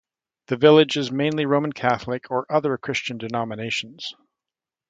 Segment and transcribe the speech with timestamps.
[0.47, 4.15] The village is mainly Roman Catholic or other Christian denominations.